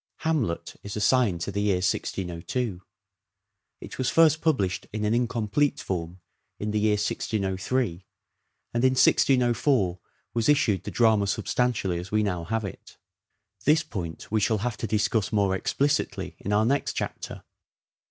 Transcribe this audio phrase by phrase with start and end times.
[0.27, 2.81] "Hamlet" is assigned to the year 1602.
[3.79, 6.21] It was first published in an incomplete form
[6.57, 8.03] in the year 1603,
[8.73, 9.99] and in 1604
[10.33, 12.97] was issued the drama substantially as we now have it.
[13.65, 17.43] This point we shall have to discuss more explicitly in our next chapter.